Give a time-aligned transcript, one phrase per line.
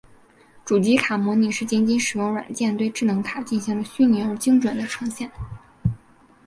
[0.65, 5.29] 主机卡模拟是仅仅使用软件对智能卡进行的虚拟而精确的呈现。